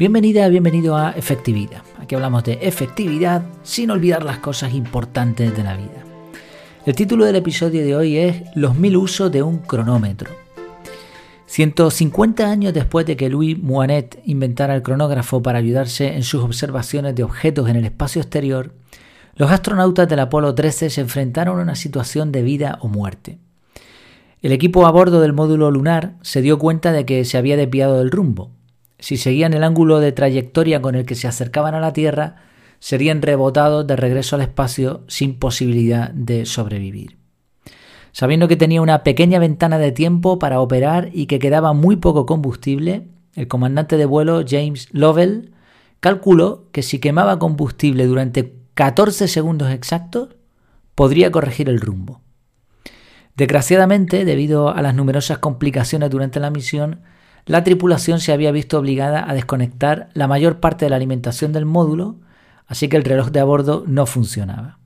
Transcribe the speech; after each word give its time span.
Bienvenida, 0.00 0.48
bienvenido 0.48 0.96
a 0.96 1.10
Efectividad. 1.10 1.82
Aquí 1.98 2.14
hablamos 2.14 2.42
de 2.44 2.54
efectividad 2.62 3.42
sin 3.62 3.90
olvidar 3.90 4.22
las 4.22 4.38
cosas 4.38 4.72
importantes 4.72 5.54
de 5.54 5.62
la 5.62 5.76
vida. 5.76 6.06
El 6.86 6.94
título 6.94 7.26
del 7.26 7.36
episodio 7.36 7.84
de 7.84 7.94
hoy 7.94 8.16
es 8.16 8.44
Los 8.54 8.76
mil 8.76 8.96
usos 8.96 9.30
de 9.30 9.42
un 9.42 9.58
cronómetro. 9.58 10.30
150 11.44 12.50
años 12.50 12.72
después 12.72 13.04
de 13.04 13.14
que 13.18 13.28
Louis 13.28 13.62
Moinet 13.62 14.22
inventara 14.24 14.74
el 14.74 14.82
cronógrafo 14.82 15.42
para 15.42 15.58
ayudarse 15.58 16.14
en 16.14 16.22
sus 16.22 16.42
observaciones 16.42 17.14
de 17.14 17.22
objetos 17.22 17.68
en 17.68 17.76
el 17.76 17.84
espacio 17.84 18.22
exterior, 18.22 18.72
los 19.34 19.50
astronautas 19.50 20.08
del 20.08 20.20
Apolo 20.20 20.54
13 20.54 20.88
se 20.88 21.02
enfrentaron 21.02 21.58
a 21.58 21.62
una 21.62 21.74
situación 21.74 22.32
de 22.32 22.40
vida 22.40 22.78
o 22.80 22.88
muerte. 22.88 23.36
El 24.40 24.52
equipo 24.52 24.86
a 24.86 24.92
bordo 24.92 25.20
del 25.20 25.34
módulo 25.34 25.70
lunar 25.70 26.14
se 26.22 26.40
dio 26.40 26.58
cuenta 26.58 26.90
de 26.90 27.04
que 27.04 27.26
se 27.26 27.36
había 27.36 27.58
desviado 27.58 27.98
del 27.98 28.10
rumbo 28.10 28.52
si 29.00 29.16
seguían 29.16 29.52
el 29.54 29.64
ángulo 29.64 29.98
de 30.00 30.12
trayectoria 30.12 30.80
con 30.80 30.94
el 30.94 31.04
que 31.04 31.14
se 31.14 31.26
acercaban 31.26 31.74
a 31.74 31.80
la 31.80 31.92
Tierra, 31.92 32.36
serían 32.78 33.22
rebotados 33.22 33.86
de 33.86 33.96
regreso 33.96 34.36
al 34.36 34.42
espacio 34.42 35.02
sin 35.08 35.38
posibilidad 35.38 36.10
de 36.10 36.46
sobrevivir. 36.46 37.18
Sabiendo 38.12 38.48
que 38.48 38.56
tenía 38.56 38.82
una 38.82 39.02
pequeña 39.02 39.38
ventana 39.38 39.78
de 39.78 39.92
tiempo 39.92 40.38
para 40.38 40.60
operar 40.60 41.10
y 41.12 41.26
que 41.26 41.38
quedaba 41.38 41.72
muy 41.72 41.96
poco 41.96 42.26
combustible, 42.26 43.08
el 43.34 43.48
comandante 43.48 43.96
de 43.96 44.06
vuelo 44.06 44.42
James 44.46 44.88
Lovell 44.92 45.52
calculó 46.00 46.68
que 46.72 46.82
si 46.82 46.98
quemaba 46.98 47.38
combustible 47.38 48.06
durante 48.06 48.54
14 48.74 49.28
segundos 49.28 49.70
exactos, 49.70 50.30
podría 50.94 51.30
corregir 51.30 51.68
el 51.68 51.80
rumbo. 51.80 52.20
Desgraciadamente, 53.36 54.24
debido 54.24 54.70
a 54.70 54.82
las 54.82 54.94
numerosas 54.94 55.38
complicaciones 55.38 56.10
durante 56.10 56.40
la 56.40 56.50
misión, 56.50 57.02
la 57.46 57.64
tripulación 57.64 58.20
se 58.20 58.32
había 58.32 58.52
visto 58.52 58.78
obligada 58.78 59.28
a 59.28 59.34
desconectar 59.34 60.10
la 60.14 60.28
mayor 60.28 60.60
parte 60.60 60.86
de 60.86 60.90
la 60.90 60.96
alimentación 60.96 61.52
del 61.52 61.66
módulo, 61.66 62.16
así 62.66 62.88
que 62.88 62.96
el 62.96 63.04
reloj 63.04 63.30
de 63.30 63.40
a 63.40 63.44
bordo 63.44 63.84
no 63.86 64.06
funcionaba. 64.06 64.78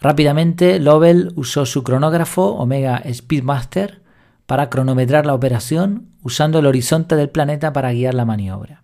Rápidamente, 0.00 0.80
Lovell 0.80 1.32
usó 1.36 1.66
su 1.66 1.82
cronógrafo 1.82 2.54
Omega 2.54 3.02
Speedmaster 3.12 4.02
para 4.46 4.70
cronometrar 4.70 5.26
la 5.26 5.34
operación 5.34 6.08
usando 6.22 6.58
el 6.58 6.66
horizonte 6.66 7.16
del 7.16 7.30
planeta 7.30 7.72
para 7.72 7.92
guiar 7.92 8.14
la 8.14 8.24
maniobra. 8.24 8.82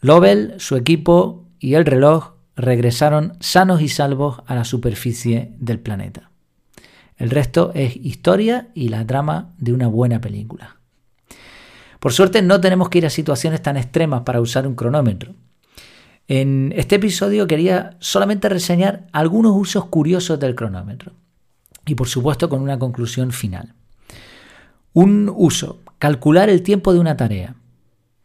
Lovell, 0.00 0.54
su 0.58 0.76
equipo 0.76 1.44
y 1.58 1.74
el 1.74 1.86
reloj 1.86 2.32
regresaron 2.56 3.34
sanos 3.40 3.80
y 3.82 3.88
salvos 3.88 4.42
a 4.46 4.54
la 4.54 4.64
superficie 4.64 5.52
del 5.58 5.80
planeta. 5.80 6.30
El 7.16 7.30
resto 7.30 7.70
es 7.74 7.96
historia 7.96 8.68
y 8.74 8.88
la 8.88 9.06
trama 9.06 9.54
de 9.58 9.72
una 9.72 9.86
buena 9.86 10.20
película. 10.20 10.76
Por 12.04 12.12
suerte 12.12 12.42
no 12.42 12.60
tenemos 12.60 12.90
que 12.90 12.98
ir 12.98 13.06
a 13.06 13.08
situaciones 13.08 13.62
tan 13.62 13.78
extremas 13.78 14.24
para 14.24 14.42
usar 14.42 14.66
un 14.66 14.74
cronómetro. 14.74 15.36
En 16.28 16.70
este 16.76 16.96
episodio 16.96 17.46
quería 17.46 17.96
solamente 17.98 18.50
reseñar 18.50 19.06
algunos 19.10 19.56
usos 19.56 19.86
curiosos 19.86 20.38
del 20.38 20.54
cronómetro 20.54 21.14
y 21.86 21.94
por 21.94 22.06
supuesto 22.06 22.50
con 22.50 22.60
una 22.60 22.78
conclusión 22.78 23.32
final. 23.32 23.72
Un 24.92 25.32
uso, 25.34 25.80
calcular 25.98 26.50
el 26.50 26.60
tiempo 26.60 26.92
de 26.92 26.98
una 26.98 27.16
tarea, 27.16 27.54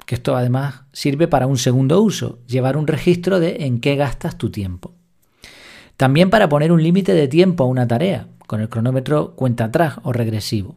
que 0.06 0.16
esto 0.16 0.36
además 0.36 0.82
sirve 0.92 1.30
para 1.30 1.48
un 1.48 1.58
segundo 1.58 2.02
uso, 2.02 2.40
llevar 2.48 2.76
un 2.76 2.86
registro 2.86 3.40
de 3.40 3.64
en 3.64 3.80
qué 3.80 3.96
gastas 3.96 4.38
tu 4.38 4.50
tiempo. 4.50 4.94
También 5.96 6.30
para 6.30 6.50
poner 6.50 6.74
un 6.74 6.84
límite 6.84 7.14
de 7.14 7.30
tiempo 7.30 7.64
a 7.64 7.68
una 7.68 7.88
tarea, 7.88 8.28
con 8.46 8.60
el 8.60 8.68
cronómetro 8.68 9.38
cuenta 9.38 9.64
atrás 9.64 10.00
o 10.04 10.12
regresivo. 10.12 10.76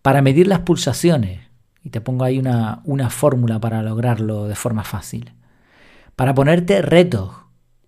Para 0.00 0.22
medir 0.22 0.46
las 0.46 0.60
pulsaciones, 0.60 1.45
y 1.86 1.90
te 1.90 2.00
pongo 2.00 2.24
ahí 2.24 2.40
una, 2.40 2.80
una 2.82 3.10
fórmula 3.10 3.60
para 3.60 3.80
lograrlo 3.80 4.48
de 4.48 4.56
forma 4.56 4.82
fácil. 4.82 5.34
Para 6.16 6.34
ponerte 6.34 6.82
retos, 6.82 7.30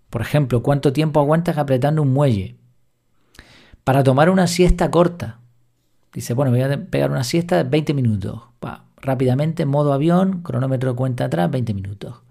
por 0.09 0.21
ejemplo, 0.21 0.63
cuánto 0.63 0.93
tiempo 0.93 1.19
aguantas 1.19 1.59
apretando 1.59 2.03
un 2.03 2.13
muelle. 2.13 2.55
Para 3.83 4.05
tomar 4.05 4.31
una 4.31 4.47
siesta 4.47 4.93
corta. 4.93 5.41
Dice, 6.13 6.33
bueno, 6.33 6.53
voy 6.53 6.61
a 6.61 6.87
pegar 6.87 7.11
una 7.11 7.25
siesta 7.25 7.57
de 7.57 7.65
20 7.65 7.93
minutos. 7.93 8.41
rápidamente, 8.99 9.67
modo 9.67 9.93
avión, 9.93 10.43
cronómetro 10.43 10.95
cuenta 10.95 11.25
atrás, 11.25 11.51
20 11.51 11.75
minutos. 11.75 12.23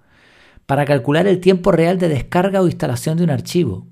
Para 0.66 0.86
calcular 0.86 1.28
el 1.28 1.42
tiempo 1.42 1.74
real 1.74 1.98
de 1.98 2.08
descarga 2.08 2.62
o 2.62 2.68
instalación 2.68 3.18
de 3.18 3.26
un 3.26 3.30
archivo 3.30 3.88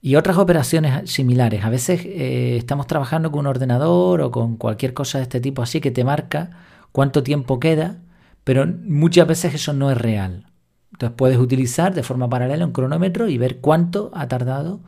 y 0.00 0.16
otras 0.16 0.38
operaciones 0.38 1.10
similares. 1.10 1.64
A 1.64 1.70
veces 1.70 2.02
eh, 2.04 2.56
estamos 2.56 2.86
trabajando 2.86 3.30
con 3.30 3.40
un 3.40 3.46
ordenador 3.46 4.20
o 4.20 4.30
con 4.30 4.56
cualquier 4.56 4.94
cosa 4.94 5.18
de 5.18 5.24
este 5.24 5.40
tipo 5.40 5.62
así 5.62 5.80
que 5.80 5.90
te 5.90 6.04
marca 6.04 6.50
cuánto 6.92 7.22
tiempo 7.22 7.58
queda, 7.58 7.98
pero 8.44 8.66
muchas 8.66 9.26
veces 9.26 9.54
eso 9.54 9.72
no 9.72 9.90
es 9.90 9.98
real. 9.98 10.46
Entonces 10.92 11.16
puedes 11.16 11.38
utilizar 11.38 11.94
de 11.94 12.02
forma 12.02 12.28
paralela 12.28 12.64
un 12.64 12.72
cronómetro 12.72 13.28
y 13.28 13.38
ver 13.38 13.58
cuánto 13.58 14.10
ha 14.14 14.28
tardado 14.28 14.80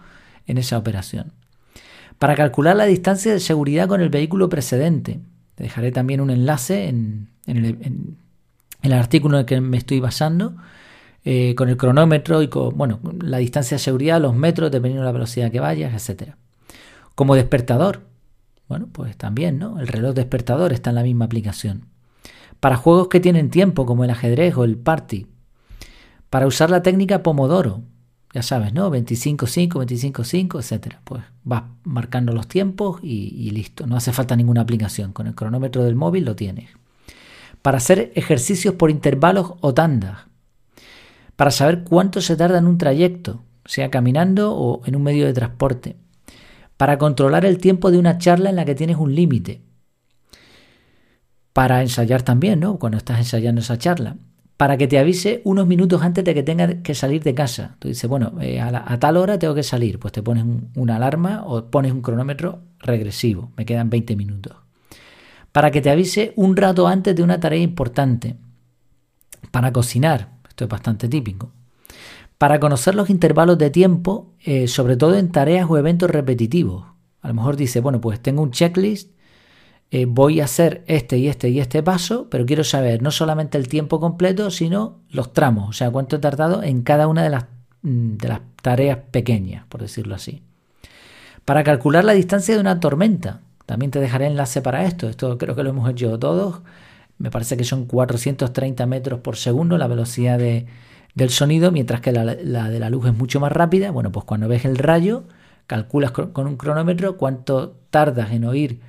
en 0.46 0.58
esa 0.58 0.78
operación. 0.78 1.32
Para 2.18 2.36
calcular 2.36 2.76
la 2.76 2.86
distancia 2.86 3.32
de 3.32 3.40
seguridad 3.40 3.88
con 3.88 4.00
el 4.00 4.10
vehículo 4.10 4.48
precedente, 4.48 5.20
te 5.54 5.64
dejaré 5.64 5.92
también 5.92 6.20
un 6.20 6.30
enlace 6.30 6.88
en, 6.88 7.28
en 7.46 8.16
el 8.82 8.92
artículo 8.92 9.36
en 9.36 9.40
el 9.40 9.46
que 9.46 9.60
me 9.60 9.76
estoy 9.76 10.00
basando 10.00 10.56
eh, 11.22 11.54
con 11.54 11.68
el 11.68 11.76
cronómetro 11.76 12.40
y 12.42 12.48
con 12.48 12.76
bueno, 12.76 12.98
la 13.20 13.38
distancia 13.38 13.74
de 13.74 13.82
seguridad, 13.82 14.20
los 14.20 14.34
metros, 14.34 14.70
dependiendo 14.70 15.02
de 15.02 15.06
la 15.06 15.12
velocidad 15.12 15.50
que 15.50 15.60
vayas, 15.60 16.08
etc. 16.08 16.34
Como 17.14 17.34
despertador. 17.34 18.06
Bueno, 18.68 18.88
pues 18.90 19.16
también, 19.16 19.58
¿no? 19.58 19.80
El 19.80 19.88
reloj 19.88 20.14
despertador 20.14 20.72
está 20.72 20.90
en 20.90 20.96
la 20.96 21.02
misma 21.02 21.26
aplicación. 21.26 21.86
Para 22.58 22.76
juegos 22.76 23.08
que 23.08 23.20
tienen 23.20 23.50
tiempo, 23.50 23.84
como 23.84 24.04
el 24.04 24.10
ajedrez 24.10 24.56
o 24.56 24.64
el 24.64 24.78
party. 24.78 25.26
Para 26.30 26.46
usar 26.46 26.70
la 26.70 26.82
técnica 26.82 27.22
Pomodoro. 27.22 27.82
Ya 28.32 28.42
sabes, 28.42 28.72
¿no? 28.72 28.90
25-5, 28.90 30.12
25-5, 30.12 30.60
etc. 30.60 30.94
Pues 31.04 31.22
vas 31.42 31.64
marcando 31.82 32.32
los 32.32 32.46
tiempos 32.46 33.00
y, 33.02 33.34
y 33.36 33.50
listo. 33.50 33.86
No 33.86 33.96
hace 33.96 34.12
falta 34.12 34.36
ninguna 34.36 34.60
aplicación. 34.60 35.12
Con 35.12 35.26
el 35.26 35.34
cronómetro 35.34 35.82
del 35.82 35.96
móvil 35.96 36.24
lo 36.24 36.36
tienes. 36.36 36.70
Para 37.60 37.78
hacer 37.78 38.12
ejercicios 38.14 38.76
por 38.76 38.90
intervalos 38.90 39.54
o 39.60 39.74
tandas 39.74 40.29
para 41.40 41.52
saber 41.52 41.84
cuánto 41.84 42.20
se 42.20 42.36
tarda 42.36 42.58
en 42.58 42.66
un 42.66 42.76
trayecto, 42.76 43.42
sea 43.64 43.90
caminando 43.90 44.54
o 44.54 44.84
en 44.84 44.94
un 44.94 45.02
medio 45.02 45.24
de 45.24 45.32
transporte, 45.32 45.96
para 46.76 46.98
controlar 46.98 47.46
el 47.46 47.56
tiempo 47.56 47.90
de 47.90 47.96
una 47.96 48.18
charla 48.18 48.50
en 48.50 48.56
la 48.56 48.66
que 48.66 48.74
tienes 48.74 48.98
un 48.98 49.14
límite, 49.14 49.62
para 51.54 51.80
ensayar 51.80 52.20
también, 52.20 52.60
¿no? 52.60 52.78
Cuando 52.78 52.98
estás 52.98 53.20
ensayando 53.20 53.62
esa 53.62 53.78
charla, 53.78 54.18
para 54.58 54.76
que 54.76 54.86
te 54.86 54.98
avise 54.98 55.40
unos 55.44 55.66
minutos 55.66 56.02
antes 56.02 56.24
de 56.24 56.34
que 56.34 56.42
tengas 56.42 56.74
que 56.82 56.94
salir 56.94 57.22
de 57.22 57.34
casa. 57.34 57.76
Tú 57.78 57.88
dices, 57.88 58.06
bueno, 58.06 58.34
eh, 58.42 58.60
a, 58.60 58.98
tal 58.98 59.16
hora 59.16 59.38
tengo 59.38 59.54
que 59.54 59.62
salir, 59.62 59.98
pues 59.98 60.12
te 60.12 60.22
pones 60.22 60.44
una 60.74 60.96
alarma 60.96 61.44
o 61.46 61.70
pones 61.70 61.92
un 61.92 62.02
cronómetro 62.02 62.64
regresivo, 62.80 63.50
me 63.56 63.64
quedan 63.64 63.88
20 63.88 64.14
minutos. 64.14 64.56
Para 65.52 65.70
que 65.70 65.80
te 65.80 65.88
avise 65.88 66.34
un 66.36 66.54
rato 66.54 66.86
antes 66.86 67.16
de 67.16 67.22
una 67.22 67.40
tarea 67.40 67.62
importante. 67.62 68.36
Para 69.50 69.72
cocinar, 69.72 70.39
es 70.64 70.70
bastante 70.70 71.08
típico. 71.08 71.50
Para 72.38 72.58
conocer 72.58 72.94
los 72.94 73.10
intervalos 73.10 73.58
de 73.58 73.70
tiempo, 73.70 74.32
eh, 74.44 74.66
sobre 74.66 74.96
todo 74.96 75.14
en 75.14 75.30
tareas 75.30 75.68
o 75.68 75.76
eventos 75.76 76.10
repetitivos. 76.10 76.86
A 77.20 77.28
lo 77.28 77.34
mejor 77.34 77.56
dice, 77.56 77.80
bueno, 77.80 78.00
pues 78.00 78.20
tengo 78.20 78.42
un 78.42 78.50
checklist, 78.50 79.12
eh, 79.90 80.06
voy 80.06 80.40
a 80.40 80.44
hacer 80.44 80.84
este 80.86 81.18
y 81.18 81.28
este 81.28 81.50
y 81.50 81.60
este 81.60 81.82
paso, 81.82 82.28
pero 82.30 82.46
quiero 82.46 82.64
saber 82.64 83.02
no 83.02 83.10
solamente 83.10 83.58
el 83.58 83.68
tiempo 83.68 84.00
completo, 84.00 84.50
sino 84.50 85.00
los 85.10 85.32
tramos, 85.32 85.68
o 85.68 85.72
sea, 85.72 85.90
cuánto 85.90 86.16
he 86.16 86.18
tardado 86.20 86.62
en 86.62 86.82
cada 86.82 87.08
una 87.08 87.24
de 87.24 87.30
las, 87.30 87.46
mm, 87.82 88.16
de 88.16 88.28
las 88.28 88.40
tareas 88.62 88.98
pequeñas, 89.10 89.66
por 89.68 89.80
decirlo 89.80 90.14
así. 90.14 90.42
Para 91.44 91.64
calcular 91.64 92.04
la 92.04 92.12
distancia 92.12 92.54
de 92.54 92.60
una 92.60 92.78
tormenta, 92.78 93.40
también 93.66 93.90
te 93.90 94.00
dejaré 94.00 94.26
enlace 94.26 94.62
para 94.62 94.84
esto, 94.84 95.08
esto 95.08 95.36
creo 95.38 95.56
que 95.56 95.64
lo 95.64 95.70
hemos 95.70 95.90
hecho 95.90 96.18
todos 96.18 96.62
me 97.20 97.30
parece 97.30 97.58
que 97.58 97.64
son 97.64 97.84
430 97.84 98.86
metros 98.86 99.20
por 99.20 99.36
segundo 99.36 99.76
la 99.76 99.86
velocidad 99.86 100.38
del 100.38 101.30
sonido, 101.30 101.70
mientras 101.70 102.00
que 102.00 102.12
la, 102.12 102.24
de 102.24 102.78
la 102.80 102.90
luz 102.90 103.08
es 103.08 103.14
mucho 103.14 103.40
más 103.40 103.52
rápida. 103.52 103.90
Bueno, 103.90 104.10
pues 104.10 104.24
cuando 104.24 104.48
ves 104.48 104.64
el 104.64 104.78
rayo, 104.78 105.24
calculas 105.66 106.12
con 106.12 106.46
un 106.46 106.56
cronómetro 106.56 107.18
cuánto 107.18 107.76
tardas 107.90 108.32
en 108.32 108.46
oír 108.46 108.80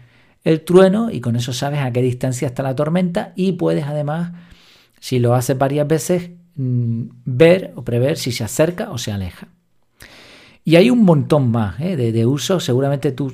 el 0.46 0.62
trueno 0.62 1.12
y 1.12 1.20
con 1.20 1.36
eso 1.36 1.52
sabes 1.52 1.82
a 1.82 1.92
qué 1.92 2.02
distancia 2.02 2.48
está 2.48 2.64
la 2.64 2.74
tormenta 2.74 3.34
y 3.36 3.52
puedes 3.52 3.86
además, 3.86 4.32
si 5.02 5.20
lo 5.20 5.36
haces 5.36 5.58
varias 5.58 5.86
veces, 5.86 6.32
mm, 6.56 7.04
ver 7.26 7.74
o 7.76 7.84
prever 7.84 8.18
si 8.18 8.32
se 8.32 8.46
acerca 8.46 8.92
o 8.92 8.98
se 8.98 9.12
aleja. 9.12 9.50
Y 10.64 10.78
hay 10.78 10.90
un 10.90 11.04
montón 11.04 11.52
más 11.52 11.82
¿eh? 11.82 11.98
de, 11.98 12.26
usos, 12.26 12.64
seguramente 12.64 13.12
tú 13.12 13.34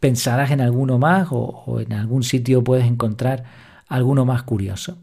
pensarás 0.00 0.52
en 0.52 0.62
alguno 0.62 0.98
más 0.98 1.28
o 1.32 1.80
en 1.80 1.92
algún 1.92 2.22
sitio 2.22 2.64
puedes 2.64 2.86
encontrar 2.86 3.67
alguno 3.88 4.24
más 4.24 4.42
curioso. 4.42 4.98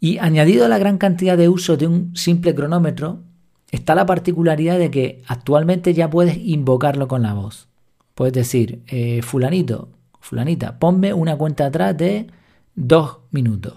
Y 0.00 0.18
añadido 0.18 0.64
a 0.64 0.68
la 0.68 0.78
gran 0.78 0.98
cantidad 0.98 1.36
de 1.36 1.48
usos 1.48 1.78
de 1.78 1.86
un 1.86 2.16
simple 2.16 2.54
cronómetro, 2.54 3.20
está 3.70 3.94
la 3.94 4.06
particularidad 4.06 4.78
de 4.78 4.90
que 4.90 5.22
actualmente 5.26 5.94
ya 5.94 6.10
puedes 6.10 6.36
invocarlo 6.36 7.08
con 7.08 7.22
la 7.22 7.34
voz. 7.34 7.68
Puedes 8.14 8.34
decir, 8.34 8.82
eh, 8.88 9.22
fulanito, 9.22 9.90
fulanita, 10.20 10.78
ponme 10.78 11.14
una 11.14 11.36
cuenta 11.36 11.66
atrás 11.66 11.96
de 11.96 12.26
dos 12.74 13.18
minutos. 13.30 13.74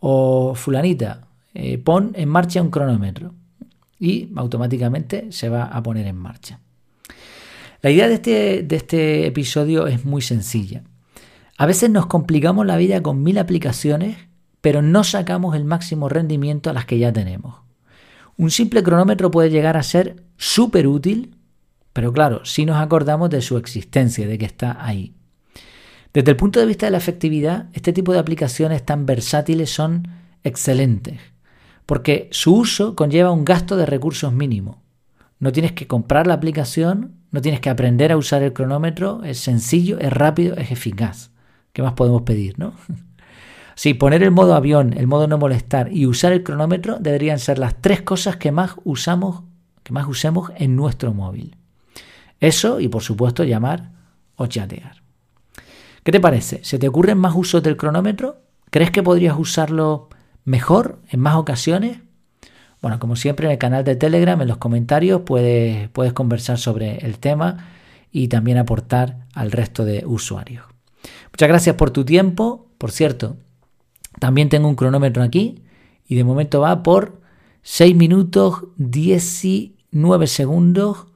O 0.00 0.54
fulanita, 0.54 1.28
eh, 1.54 1.78
pon 1.78 2.12
en 2.14 2.28
marcha 2.28 2.62
un 2.62 2.70
cronómetro 2.70 3.34
y 3.98 4.30
automáticamente 4.36 5.32
se 5.32 5.48
va 5.48 5.64
a 5.64 5.82
poner 5.82 6.06
en 6.06 6.16
marcha. 6.16 6.60
La 7.82 7.90
idea 7.90 8.08
de 8.08 8.14
este, 8.14 8.62
de 8.62 8.76
este 8.76 9.26
episodio 9.26 9.86
es 9.86 10.04
muy 10.04 10.22
sencilla. 10.22 10.82
A 11.60 11.66
veces 11.66 11.90
nos 11.90 12.06
complicamos 12.06 12.64
la 12.66 12.76
vida 12.76 13.02
con 13.02 13.24
mil 13.24 13.36
aplicaciones, 13.36 14.16
pero 14.60 14.80
no 14.80 15.02
sacamos 15.02 15.56
el 15.56 15.64
máximo 15.64 16.08
rendimiento 16.08 16.70
a 16.70 16.72
las 16.72 16.86
que 16.86 17.00
ya 17.00 17.12
tenemos. 17.12 17.56
Un 18.36 18.52
simple 18.52 18.84
cronómetro 18.84 19.32
puede 19.32 19.50
llegar 19.50 19.76
a 19.76 19.82
ser 19.82 20.22
súper 20.36 20.86
útil, 20.86 21.34
pero 21.92 22.12
claro, 22.12 22.44
si 22.44 22.64
nos 22.64 22.76
acordamos 22.76 23.28
de 23.30 23.42
su 23.42 23.56
existencia, 23.56 24.28
de 24.28 24.38
que 24.38 24.44
está 24.44 24.76
ahí. 24.86 25.16
Desde 26.12 26.30
el 26.30 26.36
punto 26.36 26.60
de 26.60 26.66
vista 26.66 26.86
de 26.86 26.92
la 26.92 26.98
efectividad, 26.98 27.66
este 27.72 27.92
tipo 27.92 28.12
de 28.12 28.20
aplicaciones 28.20 28.86
tan 28.86 29.04
versátiles 29.04 29.68
son 29.68 30.06
excelentes, 30.44 31.18
porque 31.86 32.28
su 32.30 32.54
uso 32.54 32.94
conlleva 32.94 33.32
un 33.32 33.44
gasto 33.44 33.76
de 33.76 33.84
recursos 33.84 34.32
mínimo. 34.32 34.84
No 35.40 35.50
tienes 35.50 35.72
que 35.72 35.88
comprar 35.88 36.28
la 36.28 36.34
aplicación, 36.34 37.16
no 37.32 37.40
tienes 37.40 37.60
que 37.60 37.70
aprender 37.70 38.12
a 38.12 38.16
usar 38.16 38.44
el 38.44 38.52
cronómetro, 38.52 39.24
es 39.24 39.40
sencillo, 39.40 39.98
es 39.98 40.12
rápido, 40.12 40.56
es 40.56 40.70
eficaz. 40.70 41.32
¿Qué 41.78 41.82
más 41.82 41.92
podemos 41.92 42.22
pedir, 42.22 42.58
no? 42.58 42.72
Sí, 43.76 43.94
poner 43.94 44.24
el 44.24 44.32
modo 44.32 44.56
avión, 44.56 44.94
el 44.94 45.06
modo 45.06 45.28
no 45.28 45.38
molestar 45.38 45.92
y 45.92 46.06
usar 46.06 46.32
el 46.32 46.42
cronómetro 46.42 46.96
deberían 46.98 47.38
ser 47.38 47.60
las 47.60 47.80
tres 47.80 48.02
cosas 48.02 48.36
que 48.36 48.50
más 48.50 48.72
usamos, 48.82 49.44
que 49.84 49.92
más 49.92 50.08
usemos 50.08 50.50
en 50.56 50.74
nuestro 50.74 51.14
móvil. 51.14 51.56
Eso 52.40 52.80
y 52.80 52.88
por 52.88 53.04
supuesto 53.04 53.44
llamar 53.44 53.92
o 54.34 54.48
chatear. 54.48 55.04
¿Qué 56.02 56.10
te 56.10 56.18
parece? 56.18 56.64
¿Se 56.64 56.80
te 56.80 56.88
ocurren 56.88 57.18
más 57.18 57.36
usos 57.36 57.62
del 57.62 57.76
cronómetro? 57.76 58.42
¿Crees 58.70 58.90
que 58.90 59.04
podrías 59.04 59.38
usarlo 59.38 60.08
mejor 60.44 60.98
en 61.10 61.20
más 61.20 61.36
ocasiones? 61.36 62.00
Bueno, 62.82 62.98
como 62.98 63.14
siempre 63.14 63.46
en 63.46 63.52
el 63.52 63.58
canal 63.58 63.84
de 63.84 63.94
Telegram, 63.94 64.42
en 64.42 64.48
los 64.48 64.56
comentarios 64.56 65.20
puedes, 65.20 65.88
puedes 65.90 66.12
conversar 66.12 66.58
sobre 66.58 66.96
el 67.06 67.20
tema 67.20 67.68
y 68.10 68.26
también 68.26 68.58
aportar 68.58 69.28
al 69.34 69.52
resto 69.52 69.84
de 69.84 70.04
usuarios. 70.04 70.64
Muchas 71.32 71.48
gracias 71.48 71.76
por 71.76 71.90
tu 71.90 72.04
tiempo. 72.04 72.68
Por 72.78 72.90
cierto, 72.90 73.36
también 74.18 74.48
tengo 74.48 74.68
un 74.68 74.76
cronómetro 74.76 75.22
aquí 75.22 75.62
y 76.06 76.16
de 76.16 76.24
momento 76.24 76.60
va 76.60 76.82
por 76.82 77.20
6 77.62 77.94
minutos 77.94 78.64
19 78.76 80.26
segundos 80.26 81.06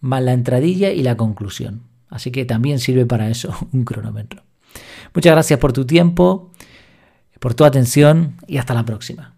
más 0.00 0.22
la 0.22 0.32
entradilla 0.32 0.90
y 0.90 1.02
la 1.02 1.16
conclusión. 1.16 1.82
Así 2.08 2.30
que 2.30 2.44
también 2.44 2.78
sirve 2.78 3.06
para 3.06 3.28
eso 3.28 3.54
un 3.72 3.84
cronómetro. 3.84 4.42
Muchas 5.14 5.32
gracias 5.32 5.58
por 5.58 5.72
tu 5.72 5.84
tiempo, 5.86 6.50
por 7.40 7.54
tu 7.54 7.64
atención 7.64 8.36
y 8.46 8.58
hasta 8.58 8.74
la 8.74 8.84
próxima. 8.84 9.35